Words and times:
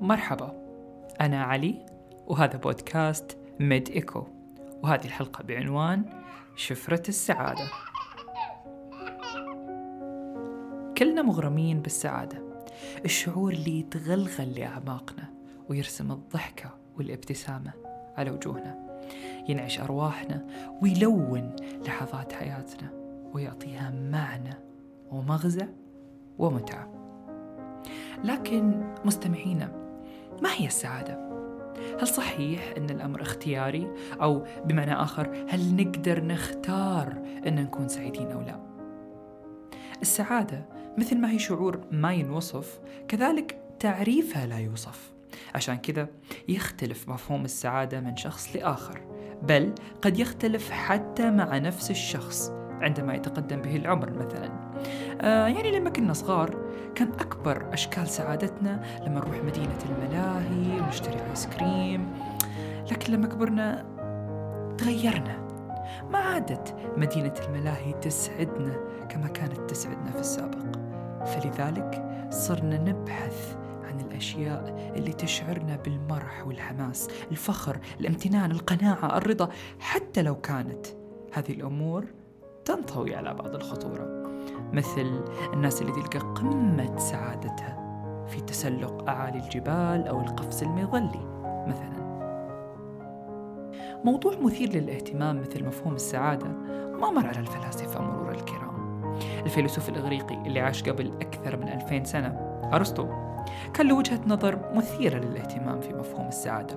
مرحبا 0.00 0.52
أنا 1.20 1.42
علي 1.42 1.86
وهذا 2.26 2.56
بودكاست 2.56 3.38
ميد 3.60 3.88
إيكو 3.88 4.26
وهذه 4.82 5.04
الحلقة 5.04 5.42
بعنوان 5.42 6.04
شفرة 6.56 7.02
السعادة. 7.08 7.68
كلنا 10.98 11.22
مغرمين 11.22 11.80
بالسعادة. 11.80 12.42
الشعور 13.04 13.52
اللي 13.52 13.78
يتغلغل 13.80 14.52
لأعماقنا 14.56 15.24
ويرسم 15.68 16.12
الضحكة 16.12 16.70
والابتسامة 16.96 17.72
على 18.16 18.30
وجوهنا. 18.30 18.98
ينعش 19.48 19.80
أرواحنا 19.80 20.46
ويلون 20.82 21.56
لحظات 21.86 22.32
حياتنا 22.32 22.90
ويعطيها 23.32 23.90
معنى 23.90 24.54
ومغزى 25.10 25.68
ومتعة. 26.38 26.88
لكن 28.24 28.94
مستمعينا 29.04 29.87
ما 30.42 30.54
هي 30.54 30.66
السعادة؟ 30.66 31.28
هل 32.00 32.08
صحيح 32.08 32.74
أن 32.76 32.90
الأمر 32.90 33.22
اختياري؟ 33.22 33.90
أو 34.22 34.46
بمعنى 34.64 34.94
آخر 34.94 35.46
هل 35.48 35.76
نقدر 35.76 36.24
نختار 36.24 37.22
أن 37.46 37.54
نكون 37.54 37.88
سعيدين 37.88 38.30
أو 38.32 38.40
لا؟ 38.40 38.60
السعادة 40.02 40.64
مثل 40.98 41.18
ما 41.18 41.30
هي 41.30 41.38
شعور 41.38 41.80
ما 41.90 42.12
ينوصف 42.12 42.80
كذلك 43.08 43.60
تعريفها 43.80 44.46
لا 44.46 44.58
يوصف 44.58 45.12
عشان 45.54 45.76
كذا 45.76 46.08
يختلف 46.48 47.08
مفهوم 47.08 47.44
السعادة 47.44 48.00
من 48.00 48.16
شخص 48.16 48.56
لآخر 48.56 49.00
بل 49.42 49.74
قد 50.02 50.18
يختلف 50.18 50.70
حتى 50.70 51.30
مع 51.30 51.58
نفس 51.58 51.90
الشخص 51.90 52.50
عندما 52.80 53.14
يتقدم 53.14 53.62
به 53.62 53.76
العمر 53.76 54.10
مثلا 54.10 54.67
آه 55.20 55.46
يعني 55.46 55.78
لما 55.78 55.90
كنا 55.90 56.12
صغار 56.12 56.56
كان 56.94 57.08
أكبر 57.08 57.66
أشكال 57.72 58.08
سعادتنا 58.08 58.82
لما 59.06 59.20
نروح 59.20 59.44
مدينة 59.44 59.78
الملاهي 59.90 60.80
ونشتري 60.80 61.20
آيس 61.30 61.46
كريم. 61.46 62.08
لكن 62.90 63.12
لما 63.12 63.26
كبرنا 63.26 63.84
تغيرنا. 64.78 65.48
ما 66.10 66.18
عادت 66.18 66.74
مدينة 66.96 67.34
الملاهي 67.48 67.92
تسعدنا 67.92 68.76
كما 69.08 69.28
كانت 69.28 69.70
تسعدنا 69.70 70.10
في 70.10 70.20
السابق. 70.20 70.76
فلذلك 71.26 72.04
صرنا 72.30 72.78
نبحث 72.78 73.56
عن 73.84 74.00
الأشياء 74.00 74.92
اللي 74.96 75.12
تشعرنا 75.12 75.76
بالمرح 75.76 76.46
والحماس 76.46 77.08
الفخر 77.30 77.78
الامتنان 78.00 78.50
القناعة 78.50 79.16
الرضا. 79.16 79.48
حتى 79.80 80.22
لو 80.22 80.34
كانت 80.34 80.86
هذه 81.32 81.52
الأمور 81.52 82.04
تنطوي 82.64 83.14
على 83.14 83.34
بعض 83.34 83.54
الخطورة. 83.54 84.17
مثل 84.72 85.24
الناس 85.52 85.82
اللي 85.82 85.92
تلقى 85.92 86.18
قمة 86.18 86.98
سعادتها 86.98 87.78
في 88.26 88.40
تسلق 88.40 89.08
أعالي 89.08 89.38
الجبال 89.38 90.08
أو 90.08 90.20
القفز 90.20 90.62
المظلي 90.62 91.48
مثلا. 91.66 91.98
موضوع 94.04 94.32
مثير 94.38 94.68
للاهتمام 94.68 95.40
مثل 95.40 95.66
مفهوم 95.66 95.94
السعادة 95.94 96.48
ما 97.00 97.10
مر 97.10 97.26
على 97.26 97.38
الفلاسفة 97.38 98.02
مرور 98.02 98.30
الكرام. 98.30 98.68
الفيلسوف 99.44 99.88
الإغريقي 99.88 100.34
اللي 100.46 100.60
عاش 100.60 100.82
قبل 100.82 101.12
أكثر 101.20 101.56
من 101.56 101.68
ألفين 101.68 102.04
سنة 102.04 102.28
أرسطو 102.72 103.08
كان 103.74 103.88
له 103.88 103.94
وجهة 103.94 104.20
نظر 104.26 104.58
مثيرة 104.74 105.18
للاهتمام 105.18 105.80
في 105.80 105.94
مفهوم 105.94 106.28
السعادة 106.28 106.76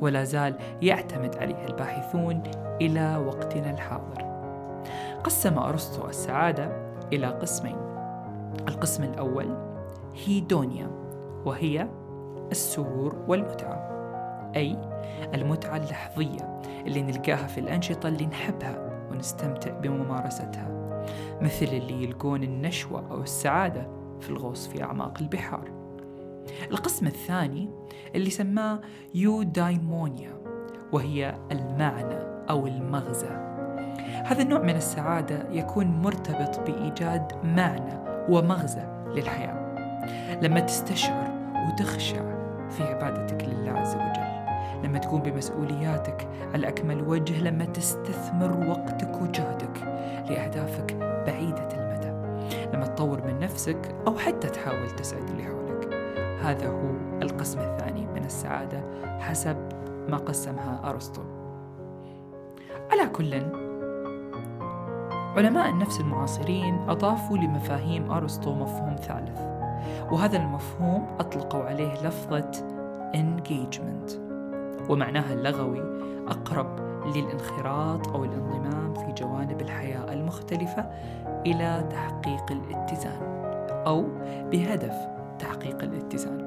ولا 0.00 0.24
زال 0.24 0.54
يعتمد 0.82 1.36
عليه 1.36 1.66
الباحثون 1.66 2.42
إلى 2.80 3.24
وقتنا 3.26 3.70
الحاضر. 3.70 4.22
قسم 5.24 5.58
أرسطو 5.58 6.08
السعادة 6.08 6.91
إلى 7.12 7.26
قسمين. 7.26 7.76
القسم 8.68 9.04
الأول 9.04 9.56
هيدونيا 10.26 10.90
وهي 11.44 11.88
السرور 12.50 13.24
والمتعة 13.28 13.92
أي 14.56 14.78
المتعة 15.34 15.76
اللحظية 15.76 16.60
اللي 16.86 17.02
نلقاها 17.02 17.46
في 17.46 17.60
الأنشطة 17.60 18.08
اللي 18.08 18.26
نحبها 18.26 19.06
ونستمتع 19.10 19.70
بممارستها 19.70 20.68
مثل 21.40 21.66
اللي 21.66 22.04
يلقون 22.04 22.42
النشوة 22.42 23.10
أو 23.10 23.22
السعادة 23.22 23.86
في 24.20 24.30
الغوص 24.30 24.68
في 24.68 24.82
أعماق 24.82 25.18
البحار. 25.20 25.70
القسم 26.70 27.06
الثاني 27.06 27.70
اللي 28.14 28.30
سماه 28.30 28.80
يودايمونيا 29.14 30.42
وهي 30.92 31.34
المعنى 31.52 32.48
أو 32.50 32.66
المغزى. 32.66 33.51
هذا 34.24 34.42
النوع 34.42 34.58
من 34.58 34.76
السعادة 34.76 35.38
يكون 35.50 35.86
مرتبط 35.86 36.60
بإيجاد 36.60 37.32
معنى 37.44 37.98
ومغزى 38.28 38.84
للحياة. 39.06 39.62
لما 40.42 40.60
تستشعر 40.60 41.30
وتخشع 41.68 42.22
في 42.70 42.82
عبادتك 42.82 43.44
لله 43.44 43.72
عز 43.72 43.94
وجل 43.94 44.32
لما 44.84 44.98
تقوم 44.98 45.22
بمسؤولياتك 45.22 46.28
على 46.54 46.68
أكمل 46.68 47.08
وجه 47.08 47.42
لما 47.42 47.64
تستثمر 47.64 48.68
وقتك 48.68 49.22
وجهدك 49.22 49.78
لأهدافك 50.30 50.94
بعيدة 51.26 51.68
المدى 51.72 52.12
لما 52.74 52.86
تطور 52.86 53.26
من 53.26 53.38
نفسك 53.38 53.94
أو 54.06 54.18
حتى 54.18 54.48
تحاول 54.48 54.90
تسعد 54.90 55.28
اللي 55.28 55.42
حولك. 55.42 55.94
هذا 56.42 56.68
هو 56.68 56.90
القسم 57.22 57.58
الثاني 57.58 58.06
من 58.06 58.24
السعادة 58.24 58.80
حسب 59.20 59.56
ما 60.08 60.16
قسمها 60.16 60.80
أرسطو. 60.84 61.22
على 62.90 63.08
كل 63.08 63.34
علماء 65.36 65.68
النفس 65.68 66.00
المعاصرين 66.00 66.88
أضافوا 66.88 67.36
لمفاهيم 67.36 68.10
أرسطو 68.10 68.54
مفهوم 68.54 68.96
ثالث 68.96 69.40
وهذا 70.10 70.36
المفهوم 70.36 71.06
أطلقوا 71.20 71.62
عليه 71.64 71.92
لفظة 72.06 72.50
engagement 73.14 74.12
ومعناها 74.90 75.32
اللغوي 75.32 75.82
أقرب 76.28 76.66
للانخراط 77.16 78.08
أو 78.08 78.24
الانضمام 78.24 78.94
في 78.94 79.12
جوانب 79.12 79.60
الحياة 79.60 80.12
المختلفة 80.12 80.90
إلى 81.46 81.88
تحقيق 81.90 82.52
الاتزان 82.52 83.22
أو 83.86 84.04
بهدف 84.50 84.94
تحقيق 85.38 85.82
الاتزان. 85.82 86.38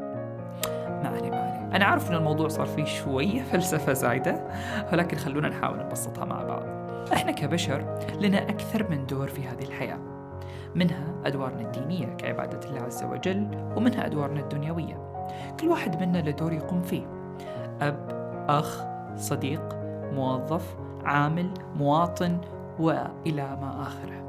ما 1.04 1.10
علي 1.10 1.30
ما 1.30 1.38
علي 1.38 1.76
أنا 1.76 1.86
عارف 1.86 2.12
أن 2.12 2.16
الموضوع 2.16 2.48
صار 2.48 2.66
فيه 2.66 2.86
شوية 2.86 3.42
فلسفة 3.42 3.94
زايدة 3.94 4.48
ولكن 4.94 5.18
خلونا 5.18 5.50
نحاول 5.50 5.80
نبسطها 5.80 6.26
مع 6.26 6.44
بعض. 6.44 6.85
إحنا 7.14 7.32
كبشر 7.32 8.00
لنا 8.20 8.50
أكثر 8.50 8.90
من 8.90 9.06
دور 9.06 9.28
في 9.28 9.48
هذه 9.48 9.64
الحياة. 9.64 10.00
منها 10.76 11.14
أدوارنا 11.26 11.62
الدينية 11.62 12.06
كعبادة 12.06 12.70
الله 12.70 12.82
عز 12.82 13.04
وجل 13.04 13.48
ومنها 13.78 14.06
أدوارنا 14.06 14.40
الدنيوية. 14.40 15.26
كل 15.60 15.68
واحد 15.68 16.04
منا 16.04 16.18
له 16.18 16.32
دور 16.32 16.54
يقوم 16.54 16.82
فيه. 16.82 17.08
أب 17.82 18.10
أخ 18.50 18.84
صديق 19.16 19.76
موظف 20.14 20.76
عامل 21.04 21.50
مواطن 21.76 22.38
وإلى 22.80 23.58
ما 23.62 23.82
آخره. 23.82 24.26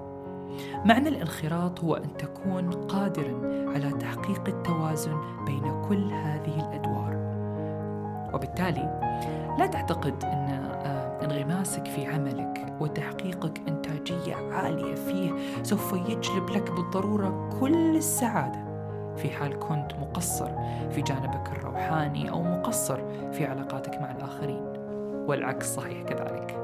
معنى 0.84 1.08
الانخراط 1.08 1.80
هو 1.80 1.94
أن 1.94 2.16
تكون 2.16 2.70
قادرا 2.70 3.40
على 3.74 3.90
تحقيق 3.90 4.48
التوازن 4.48 5.16
بين 5.46 5.82
كل 5.88 6.12
هذه 6.12 6.68
الأدوار. 6.68 7.16
وبالتالي 8.34 9.00
لا 9.58 9.66
تعتقد 9.66 10.24
آه، 10.24 10.65
انغماسك 11.22 11.86
في 11.86 12.06
عملك 12.06 12.74
وتحقيقك 12.80 13.60
إنتاجية 13.68 14.36
عالية 14.52 14.94
فيه 14.94 15.32
سوف 15.62 15.92
يجلب 15.92 16.50
لك 16.50 16.70
بالضرورة 16.70 17.50
كل 17.60 17.96
السعادة. 17.96 18.66
في 19.16 19.30
حال 19.30 19.58
كنت 19.58 19.92
مقصر 20.00 20.50
في 20.90 21.02
جانبك 21.02 21.48
الروحاني 21.52 22.30
أو 22.30 22.42
مقصر 22.42 23.00
في 23.32 23.44
علاقاتك 23.44 23.94
مع 24.00 24.10
الآخرين. 24.10 24.66
والعكس 25.28 25.74
صحيح 25.74 26.02
كذلك. 26.02 26.56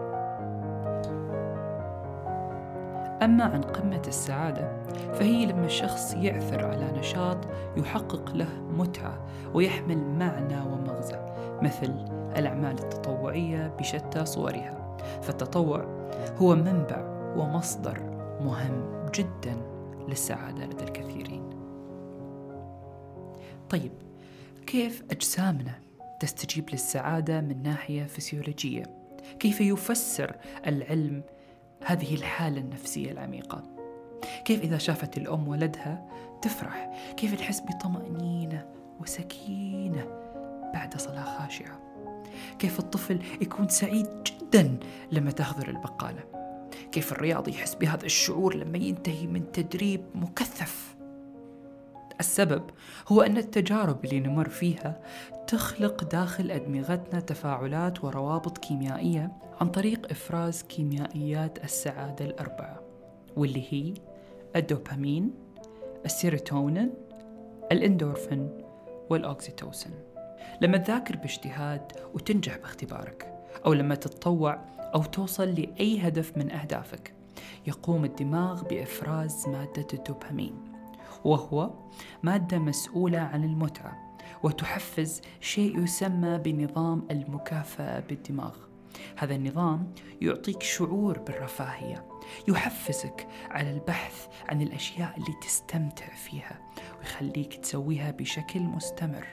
أما 3.22 3.44
عن 3.44 3.60
قمة 3.60 4.02
السعادة 4.06 4.72
فهي 5.12 5.46
لما 5.46 5.66
الشخص 5.66 6.14
يعثر 6.14 6.66
على 6.66 6.92
نشاط 6.98 7.38
يحقق 7.76 8.32
له 8.34 8.48
متعة 8.78 9.18
ويحمل 9.54 9.98
معنى 9.98 10.60
ومغزى. 10.60 11.31
مثل 11.62 12.06
الأعمال 12.36 12.78
التطوعية 12.78 13.68
بشتى 13.68 14.26
صورها 14.26 14.96
فالتطوع 15.22 16.08
هو 16.36 16.54
منبع 16.54 17.12
ومصدر 17.36 18.02
مهم 18.40 19.06
جدا 19.14 19.56
للسعادة 20.08 20.66
لدى 20.66 20.84
الكثيرين 20.84 21.50
طيب 23.70 23.92
كيف 24.66 25.02
أجسامنا 25.10 25.78
تستجيب 26.20 26.70
للسعادة 26.70 27.40
من 27.40 27.62
ناحية 27.62 28.04
فسيولوجية؟ 28.04 28.82
كيف 29.38 29.60
يفسر 29.60 30.36
العلم 30.66 31.22
هذه 31.84 32.14
الحالة 32.14 32.60
النفسية 32.60 33.12
العميقة؟ 33.12 33.62
كيف 34.44 34.60
إذا 34.60 34.78
شافت 34.78 35.16
الأم 35.16 35.48
ولدها 35.48 36.08
تفرح؟ 36.42 36.90
كيف 37.16 37.34
تحس 37.34 37.60
بطمأنينة 37.60 38.66
وسكينة 39.00 40.21
بعد 40.74 41.00
صلاة 41.00 41.38
خاشعة؟ 41.38 41.80
كيف 42.58 42.78
الطفل 42.78 43.18
يكون 43.40 43.68
سعيد 43.68 44.06
جدا 44.26 44.78
لما 45.12 45.30
تحضر 45.30 45.68
البقالة؟ 45.68 46.24
كيف 46.92 47.12
الرياضي 47.12 47.50
يحس 47.50 47.74
بهذا 47.74 48.04
الشعور 48.04 48.54
لما 48.54 48.78
ينتهي 48.78 49.26
من 49.26 49.52
تدريب 49.52 50.04
مكثف؟ 50.14 50.96
السبب 52.20 52.62
هو 53.08 53.22
أن 53.22 53.36
التجارب 53.36 54.04
اللي 54.04 54.20
نمر 54.20 54.48
فيها 54.48 55.00
تخلق 55.46 56.04
داخل 56.04 56.50
أدمغتنا 56.50 57.20
تفاعلات 57.20 58.04
وروابط 58.04 58.58
كيميائية 58.58 59.32
عن 59.60 59.68
طريق 59.68 60.10
إفراز 60.10 60.62
كيميائيات 60.62 61.64
السعادة 61.64 62.24
الأربعة 62.24 62.80
واللي 63.36 63.64
هي 63.70 63.94
الدوبامين 64.56 65.34
السيروتونين 66.04 66.94
الإندورفين 67.72 68.48
والأوكسيتوسين 69.10 69.92
لما 70.60 70.78
تذاكر 70.78 71.16
باجتهاد 71.16 71.92
وتنجح 72.14 72.56
باختبارك 72.56 73.32
أو 73.66 73.72
لما 73.72 73.94
تتطوع 73.94 74.64
أو 74.94 75.02
توصل 75.02 75.48
لأي 75.48 76.08
هدف 76.08 76.36
من 76.36 76.50
أهدافك 76.50 77.14
يقوم 77.66 78.04
الدماغ 78.04 78.62
بإفراز 78.62 79.48
مادة 79.48 79.86
الدوبامين 79.94 80.54
وهو 81.24 81.70
مادة 82.22 82.58
مسؤولة 82.58 83.18
عن 83.18 83.44
المتعة 83.44 84.16
وتحفز 84.42 85.20
شيء 85.40 85.82
يسمى 85.82 86.38
بنظام 86.38 87.06
المكافأة 87.10 88.00
بالدماغ. 88.00 88.56
هذا 89.16 89.34
النظام 89.34 89.92
يعطيك 90.20 90.62
شعور 90.62 91.18
بالرفاهية 91.18 92.04
يحفزك 92.48 93.28
على 93.50 93.70
البحث 93.70 94.26
عن 94.48 94.62
الأشياء 94.62 95.14
اللي 95.16 95.34
تستمتع 95.42 96.14
فيها 96.14 96.58
ويخليك 96.98 97.54
تسويها 97.54 98.10
بشكل 98.10 98.60
مستمر. 98.60 99.26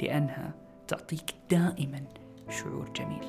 لأنها 0.00 0.54
تعطيك 0.88 1.34
دائما 1.50 2.02
شعور 2.50 2.90
جميل. 2.96 3.24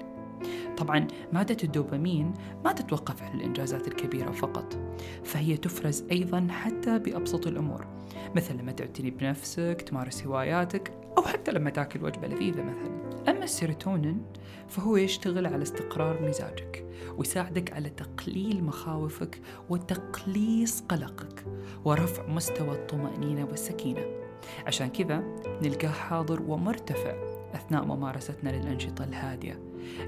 طبعا 0.77 1.07
مادة 1.33 1.57
الدوبامين 1.63 2.33
ما 2.65 2.71
تتوقف 2.71 3.23
على 3.23 3.33
الإنجازات 3.33 3.87
الكبيرة 3.87 4.31
فقط 4.31 4.79
فهي 5.23 5.57
تفرز 5.57 6.03
أيضا 6.11 6.47
حتى 6.51 6.99
بأبسط 6.99 7.47
الأمور 7.47 7.87
مثل 8.35 8.57
لما 8.57 8.71
تعتني 8.71 9.11
بنفسك 9.11 9.85
تمارس 9.87 10.23
هواياتك 10.23 10.91
أو 11.17 11.23
حتى 11.23 11.51
لما 11.51 11.69
تاكل 11.69 12.03
وجبة 12.03 12.27
لذيذة 12.27 12.61
مثلا. 12.61 13.03
أما 13.29 13.43
السيروتونين 13.43 14.21
فهو 14.67 14.97
يشتغل 14.97 15.45
على 15.45 15.63
استقرار 15.63 16.21
مزاجك 16.21 16.85
ويساعدك 17.17 17.73
على 17.73 17.89
تقليل 17.89 18.63
مخاوفك 18.63 19.41
وتقليص 19.69 20.81
قلقك 20.81 21.45
ورفع 21.85 22.27
مستوى 22.27 22.71
الطمأنينة 22.71 23.45
والسكينة. 23.45 24.22
عشان 24.67 24.87
كذا 24.87 25.23
نلقاه 25.61 25.89
حاضر 25.89 26.41
ومرتفع 26.47 27.13
أثناء 27.55 27.85
ممارستنا 27.85 28.49
للأنشطة 28.49 29.03
الهادية 29.03 29.59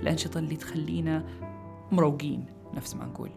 الأنشطة 0.01 0.37
اللي 0.37 0.55
تخلينا 0.55 1.25
مروقين 1.91 2.45
نفس 2.73 2.95
ما 2.95 3.05
نقول. 3.05 3.29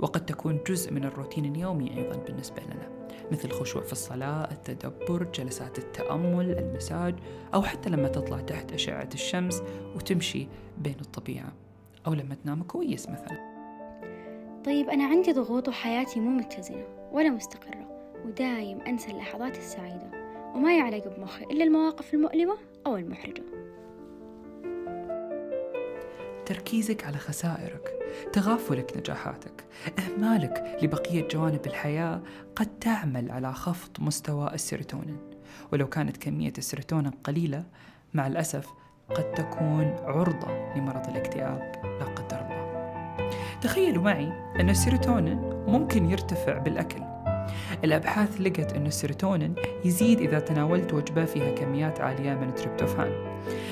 وقد 0.00 0.26
تكون 0.26 0.58
جزء 0.68 0.92
من 0.92 1.04
الروتين 1.04 1.44
اليومي 1.44 1.96
أيضا 1.96 2.16
بالنسبة 2.16 2.62
لنا 2.62 2.88
مثل 3.32 3.48
الخشوع 3.48 3.82
في 3.82 3.92
الصلاة 3.92 4.50
التدبر 4.52 5.24
جلسات 5.34 5.78
التأمل 5.78 6.58
المساج 6.58 7.14
أو 7.54 7.62
حتى 7.62 7.90
لما 7.90 8.08
تطلع 8.08 8.40
تحت 8.40 8.72
أشعة 8.72 9.08
الشمس 9.14 9.62
وتمشي 9.96 10.46
بين 10.78 10.96
الطبيعة 11.00 11.52
أو 12.06 12.14
لما 12.14 12.34
تنام 12.44 12.62
كويس 12.62 13.08
مثلا. 13.08 13.52
طيب 14.64 14.90
أنا 14.90 15.04
عندي 15.04 15.32
ضغوط 15.32 15.68
وحياتي 15.68 16.20
مو 16.20 16.30
متزنة 16.30 16.84
ولا 17.12 17.30
مستقرة 17.30 18.12
ودايم 18.26 18.80
أنسى 18.80 19.10
اللحظات 19.10 19.58
السعيدة. 19.58 20.21
وما 20.54 20.76
يعلق 20.76 21.16
بمخي 21.16 21.44
إلا 21.44 21.64
المواقف 21.64 22.14
المؤلمة 22.14 22.54
أو 22.86 22.96
المحرجة. 22.96 23.42
تركيزك 26.46 27.04
على 27.04 27.16
خسائرك 27.16 27.92
تغافلك 28.32 28.96
نجاحاتك 28.96 29.64
إهمالك 29.98 30.78
لبقية 30.82 31.28
جوانب 31.28 31.66
الحياة 31.66 32.20
قد 32.56 32.78
تعمل 32.78 33.30
على 33.30 33.52
خفض 33.52 33.90
مستوى 33.98 34.54
السيروتونين. 34.54 35.18
ولو 35.72 35.88
كانت 35.88 36.16
كمية 36.16 36.52
السيروتونين 36.58 37.10
قليلة 37.10 37.64
مع 38.14 38.26
الأسف 38.26 38.66
قد 39.10 39.32
تكون 39.32 39.96
عرضة 40.02 40.74
لمرض 40.76 41.08
الاكتئاب 41.08 41.72
لا 41.84 42.04
قدر 42.04 42.40
الله. 42.40 43.30
تخيلوا 43.60 44.02
معي 44.02 44.32
أن 44.60 44.70
السيروتونين 44.70 45.38
ممكن 45.66 46.10
يرتفع 46.10 46.58
بالأكل. 46.58 47.11
الأبحاث 47.84 48.40
لقت 48.40 48.72
أن 48.72 48.86
السيروتونين 48.86 49.54
يزيد 49.84 50.20
إذا 50.20 50.38
تناولت 50.38 50.94
وجبة 50.94 51.24
فيها 51.24 51.50
كميات 51.50 52.00
عالية 52.00 52.34
من 52.34 52.48
التريبتوفان 52.48 53.12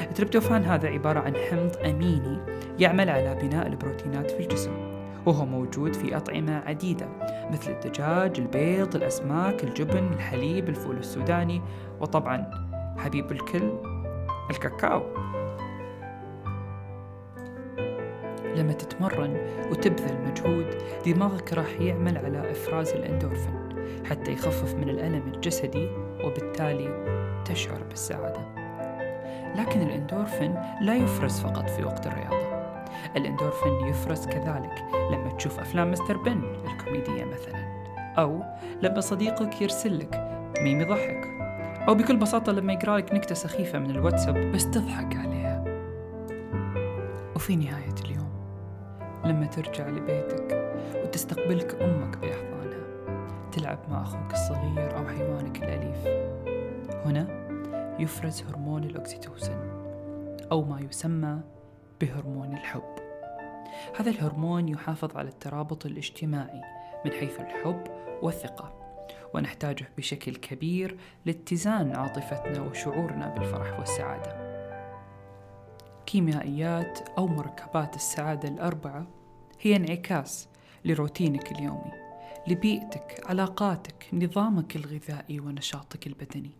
التريبتوفان 0.02 0.64
هذا 0.64 0.88
عبارة 0.88 1.20
عن 1.20 1.36
حمض 1.36 1.76
أميني 1.84 2.38
يعمل 2.78 3.10
على 3.10 3.34
بناء 3.42 3.66
البروتينات 3.66 4.30
في 4.30 4.40
الجسم 4.40 4.72
وهو 5.26 5.46
موجود 5.46 5.94
في 5.94 6.16
أطعمة 6.16 6.62
عديدة 6.66 7.08
مثل 7.50 7.70
الدجاج، 7.70 8.40
البيض، 8.40 8.96
الأسماك، 8.96 9.64
الجبن، 9.64 10.12
الحليب، 10.12 10.68
الفول 10.68 10.96
السوداني 10.96 11.62
وطبعا 12.00 12.50
حبيب 12.98 13.32
الكل 13.32 13.72
الكاكاو. 14.50 15.02
لما 18.56 18.72
تتمرن 18.72 19.36
وتبذل 19.70 20.18
مجهود 20.30 20.66
دماغك 21.06 21.52
راح 21.52 21.80
يعمل 21.80 22.18
على 22.18 22.50
إفراز 22.50 22.90
الأندورفين 22.90 23.68
حتى 24.10 24.32
يخفف 24.32 24.74
من 24.74 24.88
الألم 24.88 25.32
الجسدي 25.34 25.88
وبالتالي 26.24 27.04
تشعر 27.44 27.82
بالسعادة. 27.82 28.60
لكن 29.56 29.82
الأندورفين 29.82 30.54
لا 30.80 30.94
يفرز 30.94 31.40
فقط 31.40 31.70
في 31.70 31.84
وقت 31.84 32.06
الرياضة. 32.06 32.60
الأندورفين 33.16 33.72
يفرز 33.72 34.26
كذلك 34.26 34.84
لما 35.12 35.30
تشوف 35.38 35.60
أفلام 35.60 35.90
مستر 35.90 36.16
بن 36.16 36.42
الكوميدية 36.64 37.24
مثلا 37.24 37.84
أو 38.18 38.42
لما 38.82 39.00
صديقك 39.00 39.62
يرسل 39.62 39.98
لك 39.98 40.42
ميم 40.60 40.80
يضحك 40.80 41.26
أو 41.88 41.94
بكل 41.94 42.16
بساطة 42.16 42.52
لما 42.52 42.72
يقرأ 42.72 42.98
لك 42.98 43.14
نكتة 43.14 43.34
سخيفة 43.34 43.78
من 43.78 43.90
الواتساب 43.90 44.52
بس 44.52 44.70
تضحك 44.70 45.16
عليها. 45.16 45.64
وفي 47.36 47.56
نهاية 47.56 47.94
لما 49.24 49.46
ترجع 49.46 49.88
لبيتك 49.88 50.72
وتستقبلك 51.04 51.82
أمك 51.82 52.18
بأحضانها 52.18 52.60
تلعب 53.52 53.78
مع 53.90 54.02
أخوك 54.02 54.32
الصغير 54.32 54.96
أو 54.96 55.06
حيوانك 55.08 55.62
الأليف. 55.62 56.06
هنا 57.06 57.26
يفرز 57.98 58.42
هرمون 58.42 58.84
الأكسيتوسين 58.84 59.58
أو 60.52 60.62
ما 60.64 60.80
يسمى 60.80 61.40
بهرمون 62.00 62.52
الحب. 62.52 62.94
هذا 63.98 64.10
الهرمون 64.10 64.68
يحافظ 64.68 65.16
على 65.16 65.28
الترابط 65.28 65.86
الاجتماعي 65.86 66.60
من 67.04 67.10
حيث 67.10 67.40
الحب 67.40 67.84
والثقة 68.22 68.72
ونحتاجه 69.34 69.88
بشكل 69.98 70.36
كبير 70.36 70.98
لاتزان 71.26 71.96
عاطفتنا 71.96 72.60
وشعورنا 72.60 73.28
بالفرح 73.28 73.78
والسعادة. 73.78 74.49
كيميائيات 76.06 76.98
أو 77.18 77.26
مركبات 77.26 77.96
السعادة 77.96 78.48
الأربعة 78.48 79.06
هي 79.60 79.76
انعكاس 79.76 80.48
لروتينك 80.84 81.52
اليومي 81.52 81.92
لبيئتك 82.48 83.22
علاقاتك 83.26 84.06
نظامك 84.12 84.76
الغذائي 84.76 85.40
ونشاطك 85.40 86.06
البدني. 86.06 86.50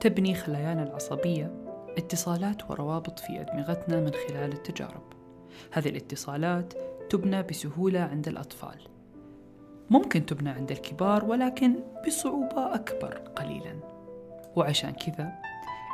تبني 0.00 0.34
خلايانا 0.34 0.82
العصبية 0.82 1.52
اتصالات 1.98 2.70
وروابط 2.70 3.18
في 3.18 3.40
أدمغتنا 3.40 4.00
من 4.00 4.12
خلال 4.28 4.52
التجارب. 4.52 5.02
هذه 5.72 5.88
الاتصالات 5.88 6.74
تبنى 7.10 7.42
بسهولة 7.42 8.00
عند 8.00 8.28
الأطفال. 8.28 8.78
ممكن 9.90 10.26
تبنى 10.26 10.50
عند 10.50 10.70
الكبار 10.70 11.24
ولكن 11.24 11.74
بصعوبة 12.06 12.74
أكبر 12.74 13.14
قليلا. 13.14 13.76
وعشان 14.56 14.90
كذا 14.90 15.32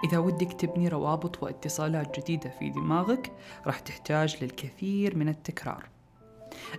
إذا 0.04 0.18
ودك 0.18 0.52
تبني 0.52 0.88
روابط 0.88 1.42
واتصالات 1.42 2.20
جديدة 2.20 2.50
في 2.50 2.70
دماغك 2.70 3.32
راح 3.66 3.78
تحتاج 3.78 4.44
للكثير 4.44 5.16
من 5.16 5.28
التكرار. 5.28 5.88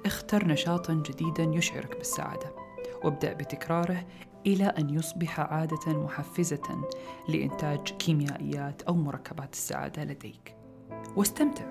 اختر 0.05 0.47
نشاطا 0.47 0.93
جديدا 0.93 1.43
يشعرك 1.43 1.97
بالسعادة 1.97 2.55
وابدأ 3.03 3.33
بتكراره 3.33 4.05
إلى 4.47 4.65
أن 4.65 4.89
يصبح 4.89 5.39
عادة 5.39 5.93
محفزة 5.93 6.81
لإنتاج 7.29 7.79
كيميائيات 7.79 8.81
أو 8.81 8.93
مركبات 8.93 9.53
السعادة 9.53 10.03
لديك. 10.03 10.55
واستمتع. 11.15 11.65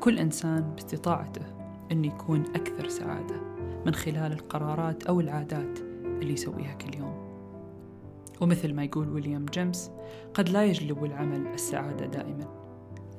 كل 0.00 0.18
إنسان 0.18 0.70
باستطاعته 0.74 1.42
أن 1.92 2.04
يكون 2.04 2.44
أكثر 2.54 2.88
سعادة 2.88 3.40
من 3.86 3.94
خلال 3.94 4.32
القرارات 4.32 5.04
أو 5.04 5.20
العادات 5.20 5.78
اللي 6.04 6.32
يسويها 6.32 6.74
كل 6.74 6.98
يوم. 6.98 7.25
ومثل 8.40 8.74
ما 8.74 8.84
يقول 8.84 9.08
ويليام 9.08 9.46
جيمس 9.46 9.90
قد 10.34 10.48
لا 10.48 10.64
يجلب 10.64 11.04
العمل 11.04 11.46
السعادة 11.46 12.06
دائما 12.06 12.48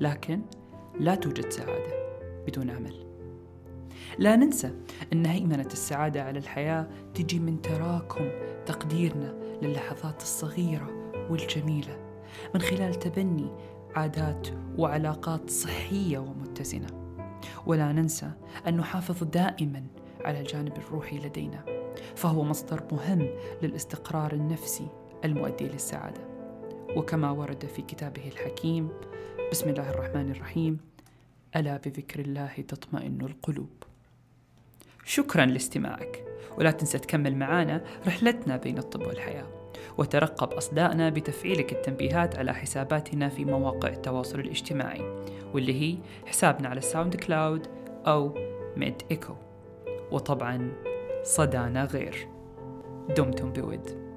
لكن 0.00 0.40
لا 1.00 1.14
توجد 1.14 1.50
سعادة 1.50 1.92
بدون 2.46 2.70
عمل. 2.70 2.94
لا 4.18 4.36
ننسى 4.36 4.70
أن 5.12 5.26
هيمنة 5.26 5.68
السعادة 5.72 6.22
على 6.22 6.38
الحياة 6.38 6.88
تجي 7.14 7.38
من 7.38 7.62
تراكم 7.62 8.28
تقديرنا 8.66 9.34
للحظات 9.62 10.22
الصغيرة 10.22 11.12
والجميلة 11.30 11.96
من 12.54 12.60
خلال 12.60 12.94
تبني 12.94 13.50
عادات 13.96 14.48
وعلاقات 14.78 15.50
صحية 15.50 16.18
ومتزنة. 16.18 16.86
ولا 17.66 17.92
ننسى 17.92 18.30
أن 18.66 18.76
نحافظ 18.76 19.24
دائما 19.24 19.84
على 20.24 20.40
الجانب 20.40 20.76
الروحي 20.76 21.18
لدينا 21.18 21.64
فهو 22.16 22.44
مصدر 22.44 22.82
مهم 22.92 23.28
للاستقرار 23.62 24.32
النفسي 24.32 24.88
المؤدي 25.24 25.68
للسعادة. 25.68 26.20
وكما 26.96 27.30
ورد 27.30 27.64
في 27.64 27.82
كتابه 27.82 28.28
الحكيم 28.28 28.88
بسم 29.52 29.70
الله 29.70 29.90
الرحمن 29.90 30.30
الرحيم 30.30 30.80
ألا 31.56 31.76
بذكر 31.76 32.20
الله 32.20 32.52
تطمئن 32.68 33.20
القلوب. 33.20 33.70
شكرا 35.04 35.46
لاستماعك. 35.46 36.24
ولا 36.58 36.70
تنسى 36.70 36.98
تكمل 36.98 37.36
معانا 37.36 37.84
رحلتنا 38.06 38.56
بين 38.56 38.78
الطب 38.78 39.06
والحياة. 39.06 39.46
وترقب 39.98 40.52
أصدائنا 40.52 41.10
بتفعيلك 41.10 41.72
التنبيهات 41.72 42.38
على 42.38 42.54
حساباتنا 42.54 43.28
في 43.28 43.44
مواقع 43.44 43.88
التواصل 43.88 44.40
الاجتماعي 44.40 45.24
واللي 45.54 45.82
هي 45.82 45.98
حسابنا 46.26 46.68
على 46.68 46.78
الساوند 46.78 47.16
كلاود 47.16 47.66
أو 48.06 48.34
ميد 48.76 49.02
إيكو. 49.10 49.34
وطبعا 50.10 50.72
صدانا 51.22 51.84
غير. 51.84 52.28
دمتم 53.16 53.52
بود. 53.52 54.07